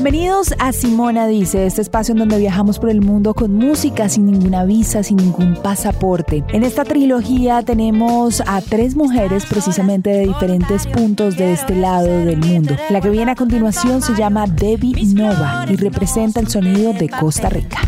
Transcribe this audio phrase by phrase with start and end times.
[0.00, 4.26] Bienvenidos a Simona Dice, este espacio en donde viajamos por el mundo con música sin
[4.26, 6.44] ninguna visa, sin ningún pasaporte.
[6.52, 12.38] En esta trilogía tenemos a tres mujeres precisamente de diferentes puntos de este lado del
[12.38, 12.76] mundo.
[12.90, 17.48] La que viene a continuación se llama Debbie Nova y representa el sonido de Costa
[17.48, 17.80] Rica.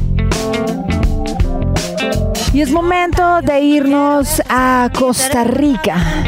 [2.52, 6.24] Y es momento de irnos a Costa Rica.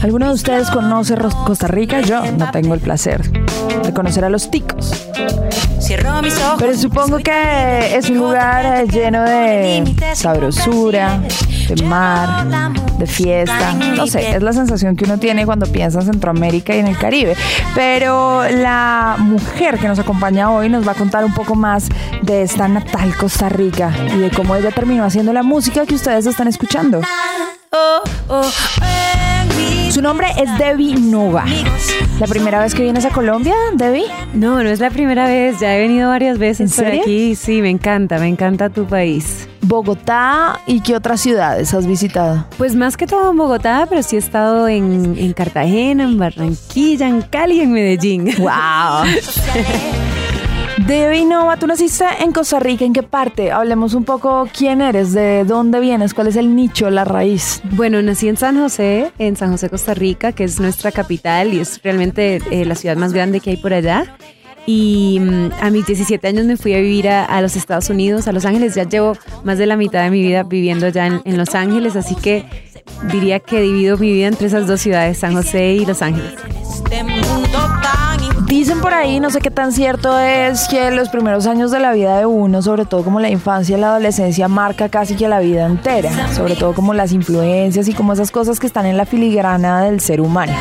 [0.00, 2.02] ¿Alguno de ustedes conoce Costa Rica?
[2.02, 3.45] Yo no tengo el placer
[3.82, 4.92] de conocer a los ticos.
[6.58, 11.20] Pero supongo que es un lugar lleno de sabrosura,
[11.68, 13.72] de mar, de fiesta.
[13.72, 16.98] No sé, es la sensación que uno tiene cuando piensa en Centroamérica y en el
[16.98, 17.36] Caribe.
[17.74, 21.88] Pero la mujer que nos acompaña hoy nos va a contar un poco más
[22.22, 26.26] de esta natal Costa Rica y de cómo ella terminó haciendo la música que ustedes
[26.26, 27.00] están escuchando.
[27.70, 28.50] Oh, oh,
[29.96, 31.46] su nombre es Debbie Nova.
[32.20, 34.04] ¿La primera vez que vienes a Colombia, Debbie?
[34.34, 37.34] No, no es la primera vez, ya he venido varias veces por aquí.
[37.34, 39.48] Sí, me encanta, me encanta tu país.
[39.62, 42.46] Bogotá y qué otras ciudades has visitado?
[42.58, 47.08] Pues más que todo en Bogotá, pero sí he estado en, en Cartagena, en Barranquilla,
[47.08, 48.26] en Cali en Medellín.
[48.36, 48.50] ¡Wow!
[50.86, 53.50] Debbie Nova, tú naciste en Costa Rica, ¿en qué parte?
[53.50, 57.60] Hablemos un poco quién eres, de dónde vienes, cuál es el nicho, la raíz.
[57.72, 61.58] Bueno, nací en San José, en San José, Costa Rica, que es nuestra capital y
[61.58, 64.16] es realmente eh, la ciudad más grande que hay por allá.
[64.64, 68.32] Y mm, a mis 17 años me fui a vivir a, los Estados Unidos, a
[68.32, 68.76] Los Ángeles.
[68.76, 71.96] Ya llevo más de la mitad de mi vida viviendo ya en, en Los Ángeles,
[71.96, 72.46] así que
[73.10, 76.34] diría que divido mi vida entre esas dos ciudades, San José y Los Ángeles.
[78.66, 81.92] Dicen por ahí, no sé qué tan cierto es, que los primeros años de la
[81.92, 85.38] vida de uno, sobre todo como la infancia y la adolescencia, marca casi que la
[85.38, 89.06] vida entera, sobre todo como las influencias y como esas cosas que están en la
[89.06, 90.52] filigrana del ser humano.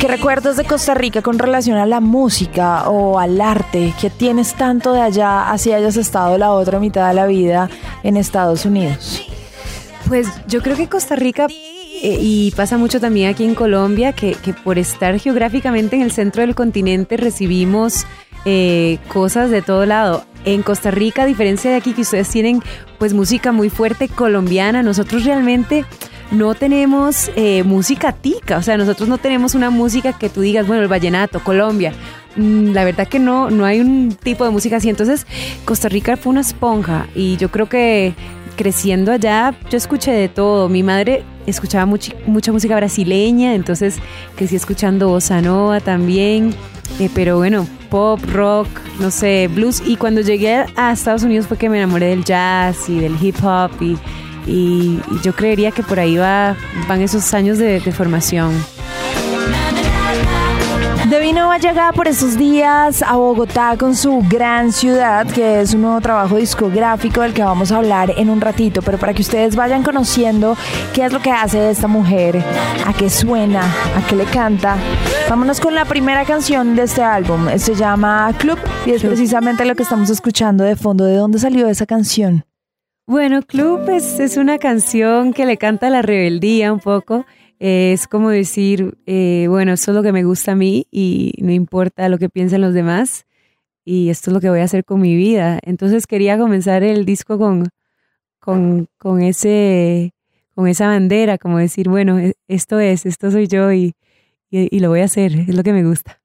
[0.00, 3.92] ¿Qué recuerdas de Costa Rica con relación a la música o al arte?
[4.00, 7.68] ¿Qué tienes tanto de allá así hayas estado la otra mitad de la vida
[8.04, 9.26] en Estados Unidos?
[10.06, 11.48] Pues yo creo que Costa Rica
[12.02, 16.42] eh, y pasa mucho también aquí en Colombia que, por estar geográficamente en el centro
[16.42, 18.06] del continente recibimos
[18.44, 20.24] eh, cosas de todo lado.
[20.44, 22.62] En Costa Rica, a diferencia de aquí que ustedes tienen
[22.98, 25.84] pues música muy fuerte colombiana, nosotros realmente
[26.30, 30.66] no tenemos eh, música tica, o sea, nosotros no tenemos una música que tú digas,
[30.66, 31.92] bueno, el vallenato, Colombia.
[32.36, 34.88] Mm, la verdad que no, no hay un tipo de música así.
[34.88, 35.26] Entonces,
[35.64, 38.14] Costa Rica fue una esponja y yo creo que
[38.56, 40.68] creciendo allá, yo escuché de todo.
[40.68, 43.98] Mi madre escuchaba mucha música brasileña, entonces
[44.34, 46.54] crecí escuchando bossa nova también.
[46.98, 48.68] Eh, pero bueno, pop, rock,
[49.00, 49.82] no sé, blues.
[49.86, 53.36] Y cuando llegué a Estados Unidos fue que me enamoré del jazz y del hip
[53.44, 53.98] hop y,
[54.46, 56.56] y, yo creería que por ahí va,
[56.88, 58.52] van esos años de formación.
[61.26, 65.82] Devino va llegada por estos días a Bogotá con su gran ciudad, que es un
[65.82, 69.56] nuevo trabajo discográfico del que vamos a hablar en un ratito, pero para que ustedes
[69.56, 70.56] vayan conociendo
[70.94, 72.40] qué es lo que hace esta mujer,
[72.86, 74.76] a qué suena, a qué le canta,
[75.28, 77.48] vámonos con la primera canción de este álbum.
[77.56, 81.06] Se llama Club y es precisamente lo que estamos escuchando de fondo.
[81.06, 82.44] ¿De dónde salió esa canción?
[83.04, 87.26] Bueno, Club es, es una canción que le canta la rebeldía un poco
[87.58, 91.52] es como decir, eh, bueno, esto es lo que me gusta a mí y no
[91.52, 93.26] importa lo que piensen los demás
[93.84, 95.58] y esto es lo que voy a hacer con mi vida.
[95.62, 97.68] Entonces quería comenzar el disco con,
[98.40, 100.12] con, con ese,
[100.54, 103.94] con esa bandera, como decir, bueno, e, esto es, esto soy yo y,
[104.50, 106.20] y lo voy a hacer, es lo que me gusta.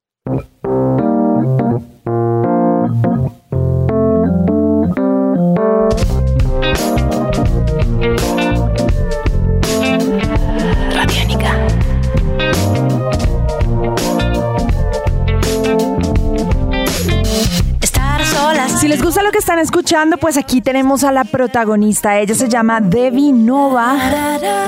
[19.52, 22.18] Están escuchando, pues aquí tenemos a la protagonista.
[22.18, 23.98] Ella se llama Debbie Nova.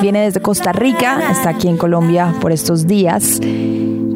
[0.02, 3.40] Viene desde Costa Rica, está aquí en Colombia por estos días.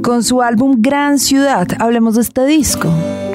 [0.04, 2.90] Con su álbum Gran Ciudad, hablemos de este disco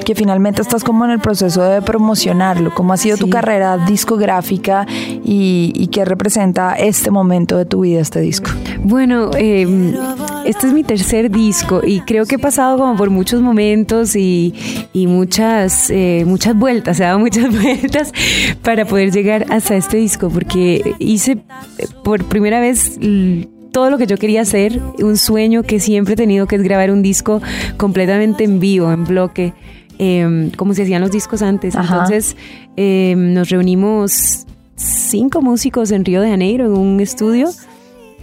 [0.05, 2.71] que finalmente estás como en el proceso de promocionarlo.
[2.75, 8.19] ¿Cómo ha sido tu carrera discográfica y, qué representa este momento de tu vida, este
[8.19, 8.51] disco?
[8.83, 9.95] Bueno, em,
[10.45, 14.53] este es mi tercer disco y creo que he pasado como por muchos momentos y,
[14.93, 18.11] muchas, eh, muchas vueltas, he dado muchas vueltas
[18.61, 21.37] para poder llegar hasta este disco porque hice
[22.03, 22.97] por primera vez
[23.71, 26.91] todo lo que yo quería hacer, un sueño que siempre he tenido, que es grabar
[26.91, 27.41] un disco
[27.77, 29.53] completamente en vivo, en bloque.
[29.99, 31.75] em, como se hacían los discos antes.
[31.75, 32.35] Entonces
[32.75, 34.45] em, nos reunimos
[34.75, 37.49] cinco músicos en Río de Janeiro en un estudio,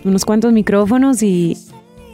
[0.05, 1.57] unos cuantos micrófonos y,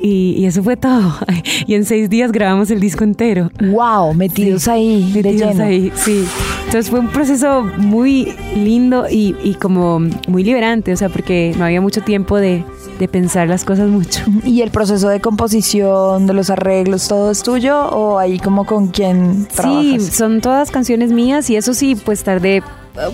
[0.06, 1.14] y, eso fue todo.
[1.66, 3.50] Y en seis días grabamos el disco entero.
[3.60, 4.14] ¡Wow!
[4.14, 6.24] Metidos ahí, metidos ahí, sí.
[6.66, 11.64] Entonces fue un proceso muy lindo y, y, como muy liberante, o sea, porque no
[11.64, 12.64] había mucho tiempo de,
[12.98, 14.22] de, pensar las cosas mucho.
[14.44, 18.88] ¿Y el proceso de composición, de los arreglos, todo es tuyo o ahí como con
[18.88, 19.82] quién trabajas?
[19.82, 22.62] Sí, son todas canciones mías y eso sí, pues tardé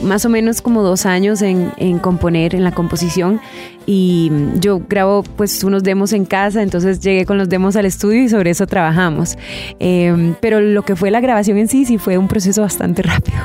[0.03, 3.41] más o menos como dos años en, en, componer, en la composición
[3.87, 4.31] y
[4.61, 8.29] yo grabo pues unos demos en casa, entonces llegué con los demos al estudio y
[8.29, 9.37] sobre eso trabajamos.
[9.79, 13.39] Em, pero lo que fue la grabación en sí sí fue un proceso bastante rápido.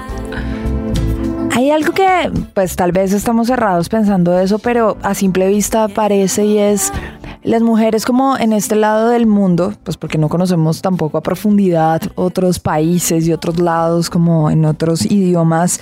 [1.56, 6.45] Hay algo que pues tal vez estamos cerrados pensando eso, pero a simple vista parece
[6.45, 6.94] y es
[7.42, 12.01] las mujeres como en este lado del mundo, pues porque no conocemos tampoco a profundidad
[12.16, 15.80] otros países y otros lados como en otros idiomas,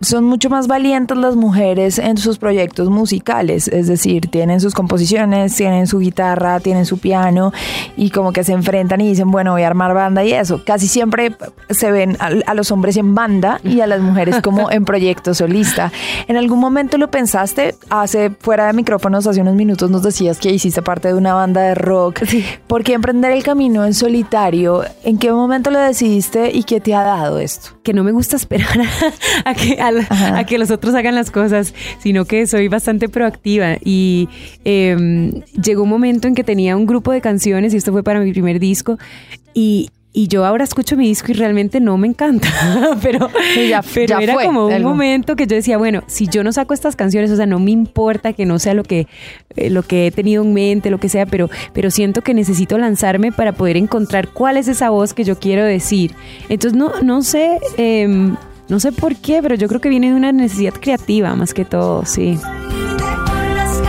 [0.00, 5.56] son mucho más valientes las mujeres en sus proyectos musicales, es decir, tienen sus composiciones,
[5.56, 7.52] tienen su guitarra, tienen su piano
[7.96, 10.62] y como que se enfrentan y dicen, bueno, voy a armar banda y eso.
[10.64, 11.34] Casi siempre
[11.70, 15.92] se ven a, los hombres en banda y a las mujeres como en proyecto solista.
[16.28, 17.74] ¿En algún momento lo pensaste?
[17.88, 21.62] Hace fuera de micrófonos, hace unos minutos nos decías que hiciste parte de una banda
[21.62, 22.20] de rock.
[22.66, 24.84] ¿Por qué emprender el camino en solitario?
[25.04, 27.75] ¿En qué momento lo decidiste y qué te ha dado esto?
[27.86, 28.80] Que no me gusta esperar
[29.44, 33.76] a que a, que los otros hagan las cosas, sino que soy bastante proactiva.
[33.84, 34.28] Y
[34.64, 38.18] em, llegó un momento en que tenía un grupo de canciones, y esto fue para
[38.18, 38.98] mi primer disco,
[39.54, 42.48] y, y yo ahora escucho mi disco y realmente no me encanta,
[43.02, 43.28] pero,
[43.68, 46.96] ya, pero era como un momento que yo decía, bueno, si yo no saco estas
[46.96, 49.08] canciones, o sea, no me importa que no sea lo que,
[49.56, 52.78] eh, lo que he tenido en mente, lo que sea, pero, pero siento que necesito
[52.78, 56.14] lanzarme para poder encontrar cuál es esa voz que yo quiero decir.
[56.48, 57.58] Entonces, no, no sé...
[57.76, 58.32] Eh,
[58.68, 61.64] no sé por qué, pero yo creo que viene de una necesidad creativa más que
[61.64, 62.36] todo, sí.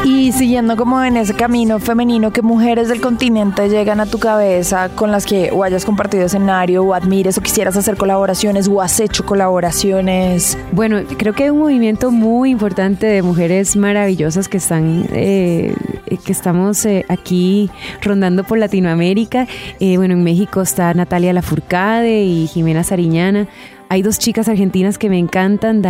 [0.10, 4.88] Y siguiendo como en ese camino femenino, ¿qué mujeres del continente llegan a tu cabeza
[4.88, 9.02] con las que o hayas compartido escenario o admires o quisieras hacer colaboraciones o has
[9.02, 10.58] hecho colaboraciones?
[10.72, 15.76] Bueno, creo que hay un movimiento muy importante de mujeres maravillosas que están, eh,
[16.24, 17.70] que estamos eh, aquí
[18.02, 19.46] rondando por Latinoamérica.
[19.82, 23.50] Eh, bueno, en México está Natalia Lafourcade y Jimena Sariñana
[23.90, 25.82] hay dos chicas argentinas que me encantan,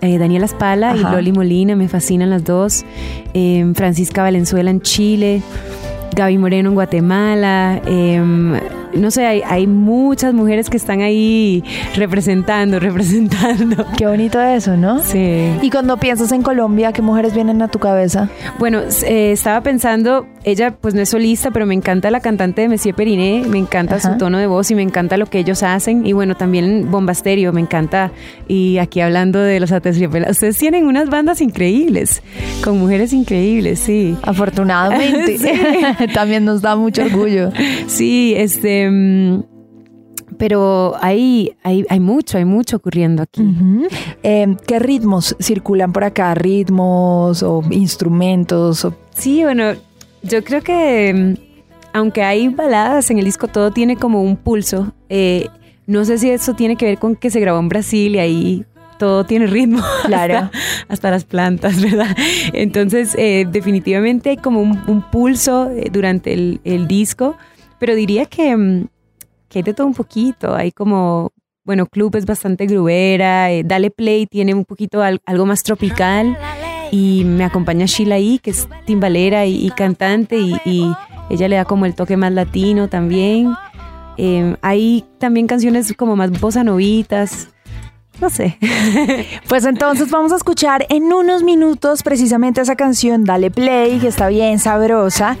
[0.00, 2.84] eh, Daniela Spala y Loli Molina, me fascinan las dos.
[3.34, 5.42] Em, Francisca Valenzuela en Chile,
[6.16, 7.80] Gaby Moreno en Guatemala.
[7.86, 8.54] Em,
[8.94, 11.62] no sé, hay, muchas mujeres que están ahí
[11.94, 13.84] representando, representando.
[13.96, 15.00] Qué bonito eso, ¿no?
[15.00, 15.50] Sí.
[15.60, 18.30] Y cuando piensas en Colombia, ¿qué mujeres vienen a tu cabeza?
[18.58, 22.68] Bueno, eh, estaba pensando, ella pues no es solista, pero me encanta la cantante de
[22.68, 26.06] Messier Periné, me encanta su tono de voz y me encanta lo que ellos hacen.
[26.06, 28.10] Y bueno, también Bombasterio, me encanta.
[28.48, 32.22] Y aquí hablando de los Aterciopelados, ustedes tienen unas bandas increíbles,
[32.64, 34.16] con mujeres increíbles, sí.
[34.22, 35.36] Afortunadamente.
[36.14, 37.50] también nos da mucho orgullo.
[37.86, 39.42] Sí, este Em,
[40.38, 43.42] pero hay, hay, hay, mucho, hay mucho ocurriendo aquí.
[44.22, 46.34] Em, ¿Qué ritmos circulan por acá?
[46.34, 48.86] ¿Ritmos o instrumentos?
[49.14, 49.72] Sí, bueno,
[50.22, 51.36] yo creo que em,
[51.92, 54.92] aunque hay baladas en el disco, todo tiene como un pulso.
[55.08, 55.48] Eh,
[55.86, 58.64] no sé si eso tiene que ver con que se grabó en Brasil y ahí
[58.98, 59.82] todo tiene ritmo.
[60.06, 60.50] Claro.
[60.88, 62.16] Hasta, las plantas, ¿verdad?
[62.52, 67.36] Entonces, eh, definitivamente hay como un, pulso eh, durante el, el disco
[67.78, 68.88] pero diría que, mm,
[69.48, 70.54] que hay de todo un poquito.
[70.54, 71.32] Hay como,
[71.64, 76.36] bueno, Club es bastante grubera, eh, Dale Play tiene un poquito algo más tropical
[76.90, 80.92] y me acompaña Sheila E, que es timbalera y, cantante y,
[81.28, 83.52] ella le da como el toque más latino también.
[84.62, 87.48] Hay también canciones como más bossa novitas.
[88.20, 88.58] No sé.
[89.48, 94.28] Pues entonces vamos a escuchar en unos minutos precisamente esa canción Dale Play, que está
[94.28, 95.36] bien sabrosa.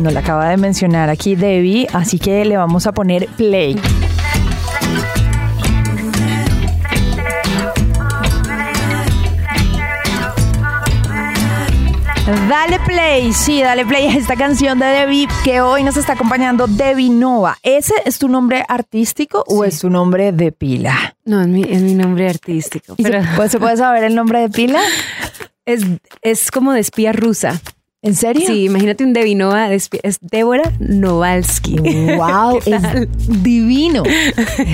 [0.00, 3.76] Nos la acaba de mencionar aquí Debbie, así que le vamos a poner play.
[12.28, 16.66] Dale play, sí, dale play a esta canción de Debbie que hoy nos está acompañando
[16.66, 17.56] Debbie Nova.
[17.62, 21.16] ¿Ese es tu nombre artístico o es tu nombre de pila?
[21.24, 22.96] No, es mi, es mi nombre artístico.
[23.02, 23.22] Pero...
[23.48, 24.80] ¿Se, puede, saber el nombre de pila?
[25.64, 25.84] Es,
[26.22, 27.60] es como de espía rusa.
[28.08, 28.46] ¿En serio?
[28.46, 29.90] Sí, imagínate un Devinova, es
[30.22, 31.76] Débora Novalsky.
[32.16, 32.58] ¡Wow!
[32.66, 34.02] es divino.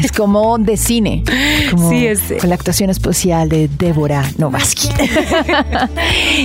[0.05, 1.25] Es como de cine.
[1.71, 4.89] como Sí, es- con la actuación especial de Débora Novaski.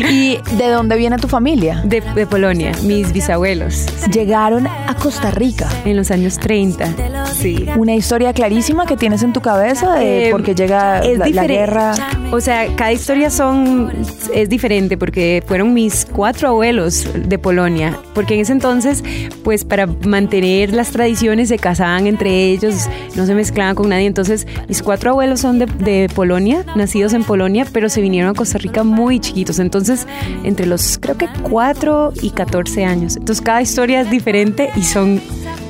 [0.09, 1.81] ¿Y de dónde viene tu familia?
[1.85, 5.69] De, de Polonia, mis bisabuelos, Llegaron a Costa Rica.
[5.85, 6.87] en los años 30.
[7.33, 7.65] Sí.
[7.77, 11.45] Una historia clarísima que tienes en tu cabeza de Eh, por qué llega la, la
[11.47, 11.93] guerra.
[12.31, 13.91] O sea, cada historia son
[14.33, 19.03] es diferente porque fueron mis cuatro abuelos de Polonia, porque en ese entonces,
[19.43, 24.05] pues para mantener las tradiciones se casaban entre ellos, no se mezclaban con nadie.
[24.05, 28.33] Entonces, mis cuatro abuelos son de, de Polonia, nacidos en Polonia, pero se vinieron a
[28.33, 29.59] Costa Rica muy chiquitos.
[29.59, 30.07] Entonces,
[30.43, 33.15] entre los creo que 4 y 14 años.
[33.15, 35.21] Entonces, cada historia es diferente y son,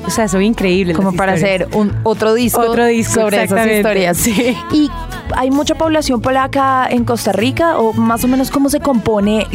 [0.06, 0.96] o sea, son increíbles.
[0.96, 1.62] Como para historias.
[1.62, 4.16] hacer un otro disco, Otro disco, sobre esas historias.
[4.16, 4.56] Sí.
[4.72, 4.90] Y
[5.36, 9.46] hay mucha población polaca en Costa Rica, o más o menos cómo se compone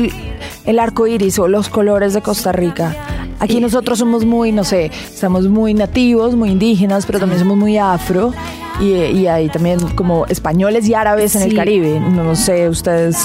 [0.66, 2.96] el- arco iris o los colores de Costa Rica.
[3.40, 7.78] Aquí nosotros somos muy, no sé, estamos muy nativos, muy indígenas, pero también somos muy
[7.78, 8.34] afro.
[8.82, 11.56] Y, y hay también como españoles y árabes en el.
[11.56, 12.00] Caribe.
[12.00, 13.18] No sé, ustedes.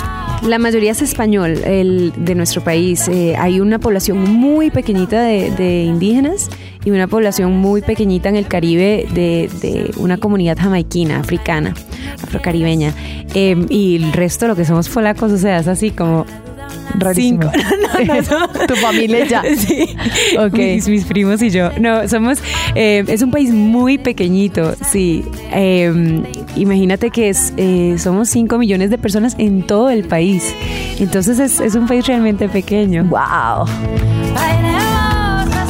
[0.46, 3.08] La mayoría es español el, de nuestro país.
[3.08, 6.48] Eh, hay una población muy pequeñita de, de indígenas
[6.84, 11.74] y una población muy pequeñita en el Caribe de, de una comunidad jamaiquina, africana,
[12.22, 12.94] afrocaribeña.
[13.34, 16.26] Eh, y el resto, lo que somos polacos, o sea, es así como
[16.98, 17.42] Rarísimo.
[17.42, 17.52] Cinco.
[18.00, 18.66] No, no, no.
[18.66, 19.42] Tu familia ya.
[19.56, 19.96] Sí.
[20.38, 20.54] Ok.
[20.54, 21.70] Mis, mis primos y yo.
[21.78, 22.38] No, somos.
[22.74, 25.24] eh, es un país muy pequeñito, sí.
[25.52, 26.22] Eh,
[26.56, 30.54] imagínate que es, eh, somos 5 millones de personas en todo el país.
[30.98, 33.04] Entonces es, es un país realmente pequeño.
[33.04, 33.66] ¡Wow!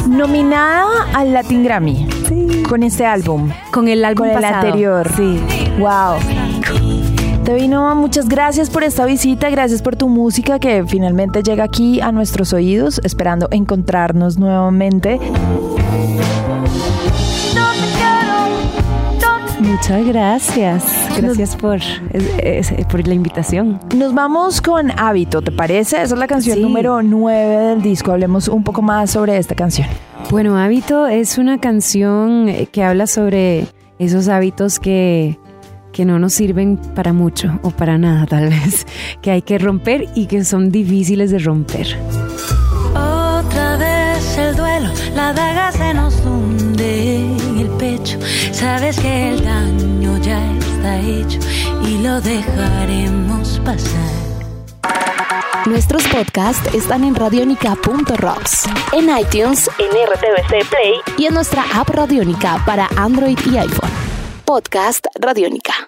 [0.07, 2.07] Nominada al Latin Grammy
[2.67, 3.49] con este álbum.
[3.71, 4.67] Con el álbum Con el pasado.
[4.67, 5.11] anterior.
[5.15, 5.39] Sí.
[5.79, 6.17] Wow.
[7.43, 12.11] Tevino, muchas gracias por esta visita, gracias por tu música que finalmente llega aquí a
[12.11, 15.19] nuestros oídos, esperando encontrarnos nuevamente.
[19.59, 20.83] Muchas gracias.
[21.17, 23.79] Gracias por, es- es- por la invitación.
[23.95, 25.97] Nos vamos con Hábito, ¿te parece?
[26.01, 26.61] Esa es la canción Sí.
[26.63, 28.11] número 9 del disco.
[28.11, 29.87] Hablemos un poco más sobre esta canción.
[30.29, 33.67] Bueno, Hábito es una canción eh, que habla sobre
[33.99, 35.37] esos hábitos que,
[35.91, 38.85] que no nos sirven para mucho o para nada tal vez,
[39.21, 41.87] que hay que romper y que son difíciles de romper.
[42.91, 48.19] Otra vez el duelo, la daga se nos hunde en el pecho.
[48.51, 51.39] Sabes que el daño ya está hecho
[51.87, 54.31] y lo dejaremos pasar.
[55.67, 62.63] Nuestros podcasts están en radionica.rocks, en iTunes, en RTVC Play y en nuestra app Radionica
[62.65, 64.00] para Android y iPhone.
[64.51, 65.87] Podcast Radionica.